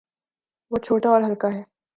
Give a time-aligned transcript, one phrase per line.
[0.71, 1.63] وہ چھوٹا اور ہلکا ہے۔